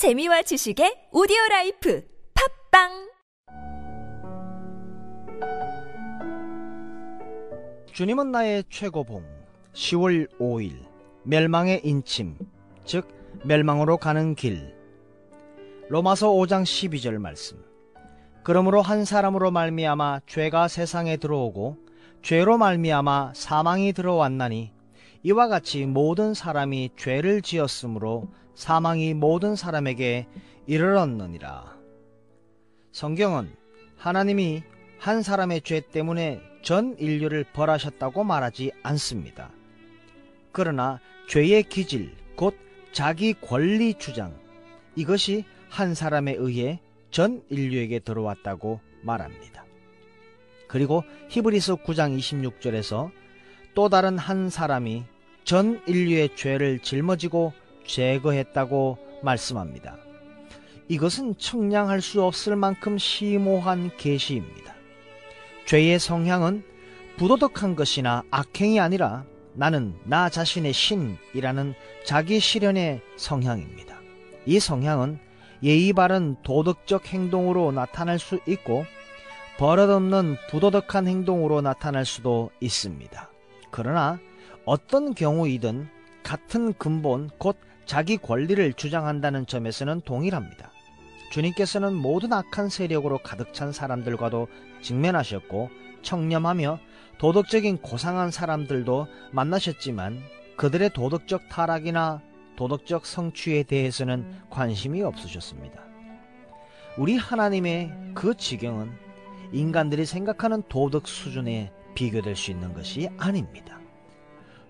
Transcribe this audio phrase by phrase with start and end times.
[0.00, 2.02] 재미와 지식의 오디오 라이프
[2.70, 3.10] 팟빵!
[7.92, 9.22] 주님은 나의 최고봉
[9.74, 10.86] 10월 5일
[11.24, 12.38] 멸망의 인침
[12.86, 13.08] 즉
[13.44, 14.74] 멸망으로 가는 길.
[15.90, 17.62] 로마서 5장 12절 말씀.
[18.42, 21.76] 그러므로 한 사람으로 말미암아 죄가 세상에 들어오고
[22.22, 24.72] 죄로 말미암아 사망이 들어왔나니
[25.22, 30.26] 이와 같이 모든 사람이 죄를 지었으므로 사망이 모든 사람에게
[30.66, 31.76] 이르렀느니라
[32.92, 33.50] 성경은
[33.96, 34.62] 하나님이
[34.98, 39.50] 한 사람의 죄 때문에 전 인류를 벌하셨다고 말하지 않습니다.
[40.52, 42.54] 그러나 죄의 기질, 곧
[42.92, 44.36] 자기 권리 주장,
[44.96, 46.80] 이것이 한 사람에 의해
[47.10, 49.64] 전 인류에게 들어왔다고 말합니다.
[50.66, 53.10] 그리고 히브리서 9장 26절에서
[53.74, 55.04] 또 다른 한 사람이
[55.44, 57.52] 전 인류의 죄를 짊어지고
[57.86, 59.96] 제거했다고 말씀합니다.
[60.88, 64.74] 이것은 청량할 수 없을 만큼 심오한 계시입니다.
[65.66, 66.64] 죄의 성향은
[67.16, 74.00] 부도덕한 것이나 악행이 아니라 나는 나 자신의 신이라는 자기 실현의 성향입니다.
[74.46, 75.18] 이 성향은
[75.62, 78.84] 예의 바른 도덕적 행동으로 나타날 수 있고
[79.58, 83.29] 버릇없는 부도덕한 행동으로 나타날 수도 있습니다.
[83.70, 84.18] 그러나
[84.64, 85.88] 어떤 경우이든
[86.22, 90.70] 같은 근본 곧 자기 권리를 주장한다는 점에서는 동일합니다.
[91.32, 94.48] 주님께서는 모든 악한 세력으로 가득 찬 사람들과도
[94.82, 95.70] 직면하셨고
[96.02, 96.78] 청렴하며
[97.18, 100.20] 도덕적인 고상한 사람들도 만나셨지만
[100.56, 102.20] 그들의 도덕적 타락이나
[102.56, 105.82] 도덕적 성취에 대해서는 관심이 없으셨습니다.
[106.98, 108.90] 우리 하나님의 그 지경은
[109.52, 113.78] 인간들이 생각하는 도덕 수준에 비교될 수 있는 것이 아닙니다.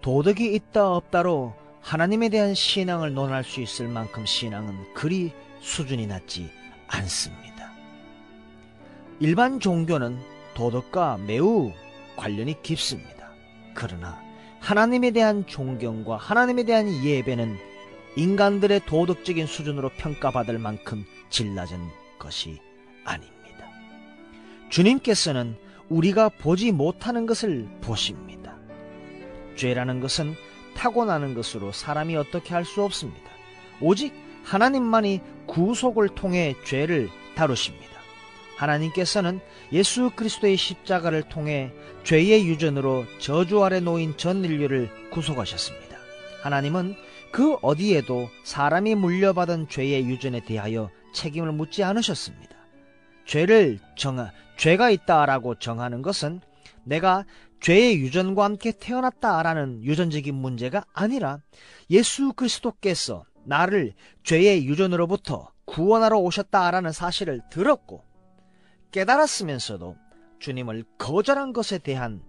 [0.00, 6.50] 도덕이 있다 없다로 하나님에 대한 신앙을 논할 수 있을 만큼 신앙은 그리 수준이 낮지
[6.88, 7.72] 않습니다.
[9.20, 10.18] 일반 종교는
[10.54, 11.72] 도덕과 매우
[12.16, 13.30] 관련이 깊습니다.
[13.74, 14.20] 그러나
[14.60, 17.56] 하나님에 대한 존경과 하나님에 대한 예배는
[18.16, 21.78] 인간들의 도덕적인 수준으로 평가받을 만큼 질 낮은
[22.18, 22.60] 것이
[23.04, 23.68] 아닙니다.
[24.70, 25.56] 주님께서는
[25.88, 28.56] 우리가 보지 못하는 것을 보십니다.
[29.56, 30.34] 죄라는 것은
[30.74, 33.30] 타고나는 것으로 사람이 어떻게 할 수 없습니다.
[33.80, 34.12] 오직
[34.44, 37.94] 하나님만이 구속을 통해 죄를 다루십니다.
[38.56, 39.40] 하나님께서는
[39.72, 41.72] 예수 그리스도의 십자가를 통해
[42.04, 45.96] 죄의 유전으로 저주 아래 놓인 전 인류를 구속하셨습니다.
[46.42, 46.94] 하나님은
[47.32, 52.54] 그 어디에도 사람이 물려받은 죄의 유전에 대하여 책임을 묻지 않으셨습니다.
[53.26, 54.30] 죄를 정하,
[54.64, 56.40] 죄가 있다라고 정하는 것은
[56.84, 57.26] 내가
[57.60, 61.40] 죄의 유전과 함께 태어났다라는 유전적인 문제가 아니라
[61.90, 63.92] 예수 그리스도께서 나를
[64.22, 68.04] 죄의 유전으로부터 구원하러 오셨다라는 사실을 들었고
[68.90, 69.98] 깨달았으면서도
[70.38, 72.22] 주님을 거절한 것에 대한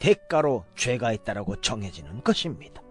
[0.00, 2.82] 대가로 죄가 있다라고 정해지는 것입니다.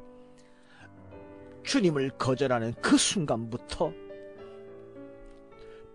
[1.65, 3.91] 주님을 거절하는 그 순간부터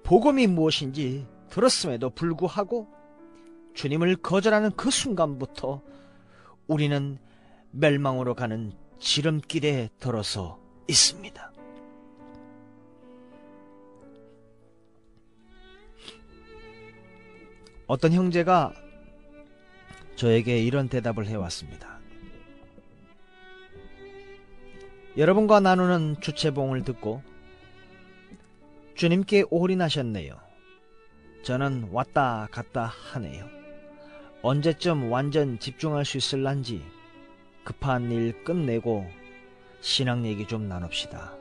[0.03, 2.89] 복음이 무엇인지 들었음에도 불구하고
[3.75, 5.83] 주님을 거절하는 그 순간부터
[6.67, 7.17] 우리는
[7.71, 11.53] 멸망으로 가는 지름길에 들어서 있습니다.
[17.87, 18.73] 어떤 형제가
[20.17, 22.01] 저에게 이런 대답을 해왔습니다.
[25.17, 27.23] 여러분과 나누는 주체봉을 듣고
[28.97, 30.44] 주님께 올인하셨네요.
[31.45, 33.47] 저는 왔다 갔다 하네요.
[34.41, 36.83] 언제쯤 완전 집중할 수 있을란지
[37.65, 39.07] 급한 일 끝내고
[39.83, 41.35] 신앙 얘기 좀 나눕시다.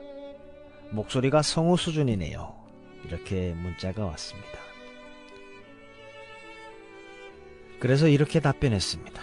[0.90, 2.54] 목소리가 성우 수준이네요.
[3.06, 4.58] 이렇게 문자가 왔습니다.
[7.80, 9.22] 그래서 이렇게 답변했습니다.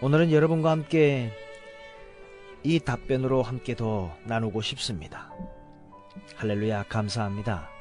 [0.00, 1.32] 오늘은 여러분과 함께
[2.62, 5.30] 이 답변으로 함께 더 나누고 싶습니다.
[6.36, 7.77] 할렐루야, 감사합니다.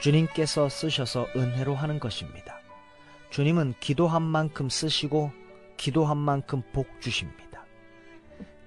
[0.00, 2.60] 주님께서 쓰셔서 은혜로 하는 것입니다.
[3.30, 5.32] 주님은 기도한 만큼 쓰시고
[5.76, 7.64] 기도한 만큼 복 주십니다.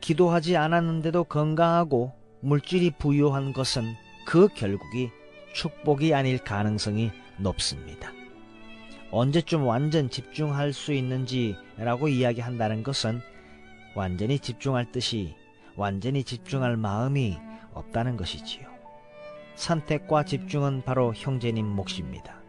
[0.01, 5.09] 기도하지 않았는데도 건강하고 물질이 부유한 것은 그 결국이
[5.53, 8.11] 축복이 아닐 가능성이 높습니다.
[9.11, 13.21] 언제쯤 완전 집중할 수 있는지라고 이야기한다는 것은
[13.95, 15.35] 완전히 집중할 뜻이
[15.75, 17.37] 완전히 집중할 마음이
[17.73, 18.74] 없다는 것이지요.
[19.55, 22.41] 선택과 집중은 바로 형제님 몫입니다.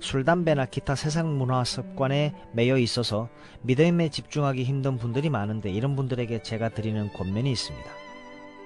[0.00, 3.28] 술, 담배나 기타 세상 문화 습관에 매여 있어서
[3.62, 7.90] 믿음에 집중하기 힘든 분들이 많은데 이런 분들에게 제가 드리는 권면이 있습니다.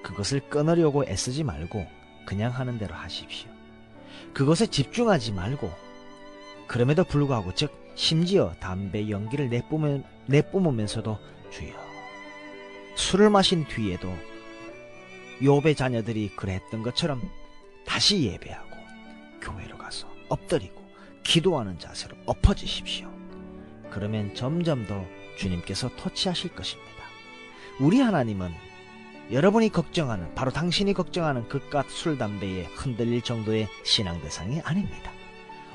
[0.03, 1.85] 그것을 끊으려고 애쓰지 말고
[2.25, 3.49] 그냥 하는 대로 하십시오.
[4.33, 5.71] 그것에 집중하지 말고
[6.67, 11.17] 그럼에도 불구하고 즉 심지어 담배 연기를 내뿜으, 내뿜으면서도
[11.49, 11.73] 주여
[12.95, 14.11] 술을 마신 뒤에도
[15.43, 17.21] 요배 자녀들이 그랬던 것처럼
[17.85, 18.77] 다시 예배하고
[19.41, 20.81] 교회로 가서 엎드리고
[21.23, 23.11] 기도하는 자세로 엎어지십시오.
[23.89, 25.05] 그러면 점점 더
[25.37, 26.91] 주님께서 터치하실 것입니다.
[27.79, 28.51] 우리 하나님은
[29.31, 35.11] 여러분이 걱정하는 바로 당신이 걱정하는 그깟 술 담배에 흔들릴 정도의 신앙 대상이 아닙니다.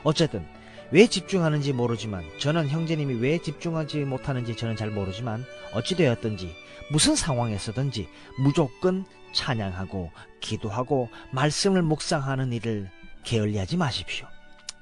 [0.05, 0.47] 어쨌든
[0.93, 5.45] 왜 집중하는지 모르지만 저는 형제님이 왜 집중하지 못하는지 저는 잘 모르지만
[5.75, 6.55] 어찌되었든지
[6.93, 12.91] 무슨 상황에서든지 무조건 찬양하고 기도하고 말씀을 묵상하는 일을
[13.25, 14.29] 게을리하지 마십시오.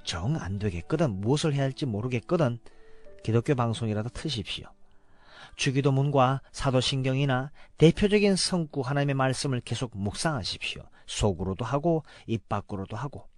[0.05, 2.59] 정 안 되겠거든 무엇을 해야 할지 모르겠거든
[3.23, 4.67] 기독교 방송이라도 트십시오.
[5.57, 10.83] 주기도문과 사도신경이나 대표적인 성구 하나님의 말씀을 계속 묵상하십시오.
[11.07, 13.29] 속으로도 하고 입 밖으로도 하고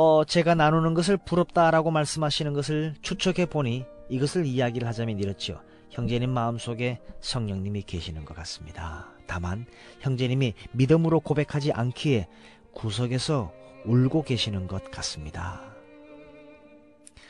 [0.00, 5.60] 어, 제가 나누는 것을 부럽다라고 말씀하시는 것을 추측해 보니 이것을 이야기를 하자면 이렇지요.
[5.90, 9.08] 형제님 마음속에 성령님이 계시는 것 같습니다.
[9.26, 9.66] 다만
[9.98, 12.28] 형제님이 믿음으로 고백하지 않기에
[12.74, 13.52] 구석에서
[13.86, 15.74] 울고 계시는 것 같습니다.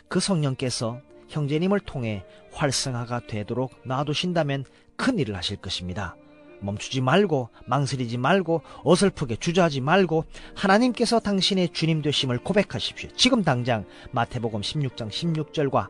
[0.09, 2.23] 그 성령께서 형제님을 통해
[2.53, 6.17] 활성화가 되도록 놔두신다면 큰 일을 하실 것입니다.
[6.61, 10.25] 멈추지 말고 망설이지 말고 어설프게 주저하지 말고
[10.55, 13.11] 하나님께서 당신의 주님 되심을 고백하십시오.
[13.17, 15.89] 지금 당장 마태복음 16장 16절과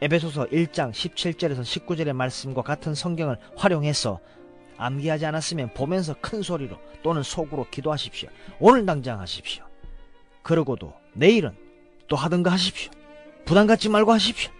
[0.00, 4.20] 에베소서 1장 17절에서 19절의 말씀과 같은 성경을 활용해서
[4.76, 8.28] 암기하지 않았으면 보면서 큰 소리로 또는 속으로 기도하십시오.
[8.58, 9.64] 오늘 당장 하십시오.
[10.42, 11.56] 그러고도 내일은
[12.08, 12.90] 또 하든가 하십시오.
[13.44, 14.50] 부담 갖지 말고 하십시오.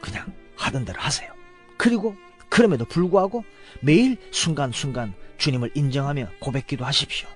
[0.00, 1.30] 그냥 하던 대로 하세요.
[1.76, 2.16] 그리고
[2.56, 3.44] 그럼에도 불구하고
[3.82, 7.28] 매일 순간순간 주님을 인정하며 고백기도 하십시오.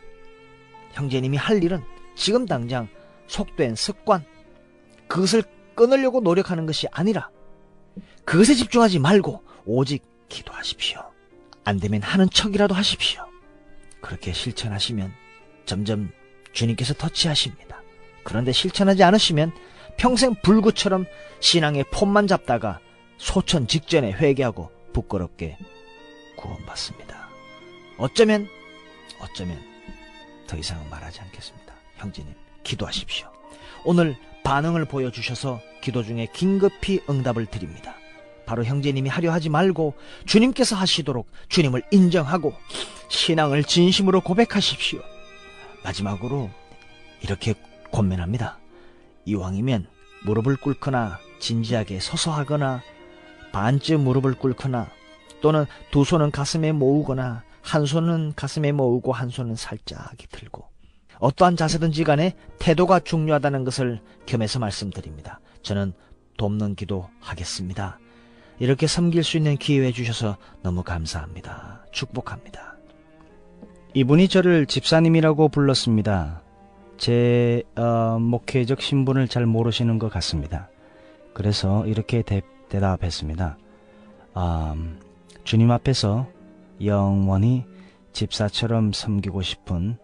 [0.92, 1.82] 형제님이 할 일은
[2.14, 2.88] 지금 당장
[3.26, 4.24] 속된 습관,
[5.08, 5.42] 그것을
[5.74, 7.28] 끊으려고 노력하는 것이 아니라
[8.24, 11.02] 그것에 집중하지 말고 오직 기도하십시오.
[11.64, 13.22] 안 되면 하는 척이라도 하십시오.
[14.00, 15.12] 그렇게 실천하시면
[15.66, 16.10] 점점
[16.54, 17.82] 주님께서 터치하십니다.
[18.24, 19.52] 그런데 실천하지 않으시면
[19.98, 21.04] 평생 불구처럼
[21.40, 22.80] 신앙의 폼만 잡다가
[23.18, 25.56] 소천 직전에 회개하고 부끄럽게
[26.36, 27.28] 구원받습니다.
[27.98, 28.48] 어쩌면
[29.20, 29.62] 어쩌면
[30.46, 31.74] 더 이상은 말하지 않겠습니다.
[31.96, 33.28] 형제님 기도하십시오.
[33.84, 37.94] 오늘 반응을 보여주셔서 기도 중에 긴급히 응답을 드립니다.
[38.46, 39.94] 바로 형제님이 하려 하지 말고
[40.26, 42.54] 주님께서 하시도록 주님을 인정하고
[43.08, 45.00] 신앙을 진심으로 고백하십시오.
[45.84, 46.50] 마지막으로
[47.22, 47.54] 이렇게
[47.92, 48.58] 권면합니다.
[49.26, 49.86] 이왕이면
[50.24, 52.82] 무릎을 꿇거나 진지하게 서서 하거나
[53.52, 54.88] 반쯤 무릎을 꿇거나
[55.40, 60.68] 또는 두 손은 가슴에 모으거나 한 손은 가슴에 모으고 한 손은 살짝 들고
[61.18, 65.40] 어떠한 자세든지 간에 태도가 중요하다는 것을 겸해서 말씀드립니다.
[65.62, 65.92] 저는
[66.38, 67.98] 돕는 기도 하겠습니다.
[68.58, 71.84] 이렇게 섬길 수 있는 기회 주셔서 너무 감사합니다.
[71.92, 72.76] 축복합니다.
[73.94, 76.42] 이분이 저를 집사님이라고 불렀습니다.
[76.96, 80.68] 제 어, 목회적 신분을 잘 모르시는 것 같습니다.
[81.34, 82.42] 그래서 이렇게 대,
[82.78, 83.58] 답했습니다
[84.36, 85.00] 음,
[85.42, 86.28] 주님 앞에서
[86.84, 87.64] 영원히
[88.12, 89.96] 집사처럼 섬기고 싶은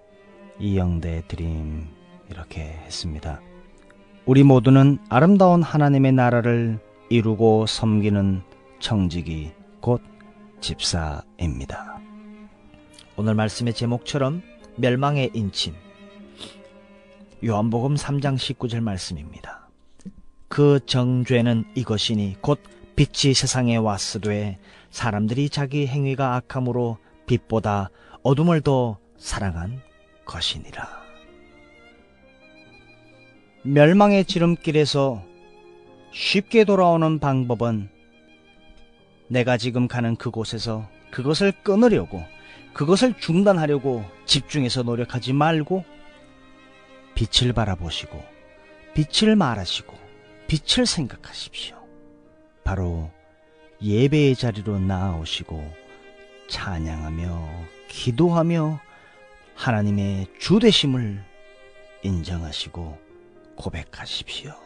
[0.58, 1.86] 이영대 드림
[2.30, 3.40] 이렇게 했습니다.
[4.24, 8.42] 우리 모두는 아름다운 하나님의 나라를 이루고 섬기는
[8.80, 10.02] 청직이 곧
[10.60, 12.00] 집사입니다.
[13.16, 14.42] 오늘 말씀의 제목처럼
[14.76, 15.74] 멸망의 인침
[17.44, 19.65] 요한복음 3장 19절 말씀입니다.
[20.56, 22.62] 그 정죄는 이것이니 곧
[22.96, 24.56] 빛이 세상에 왔으되
[24.90, 26.96] 사람들이 자기 행위가 악함으로
[27.26, 27.90] 빛보다
[28.22, 29.82] 어둠을 더 사랑한
[30.24, 30.88] 것이니라.
[33.64, 35.22] 멸망의 지름길에서
[36.14, 37.90] 쉽게 돌아오는 방법은
[39.28, 42.24] 내가 지금 가는 그곳에서 그것을 끊으려고
[42.72, 45.84] 그것을 중단하려고 집중해서 노력하지 말고
[47.14, 48.24] 빛을 바라보시고
[48.94, 50.05] 빛을 말하시고
[50.46, 51.76] 빛을 생각하십시오.
[52.64, 53.10] 바로
[53.82, 55.72] 예배의 자리로 나아오시고
[56.48, 57.48] 찬양하며
[57.88, 58.80] 기도하며
[59.54, 61.24] 하나님의 주되심을
[62.02, 62.98] 인정하시고
[63.56, 64.65] 고백하십시오.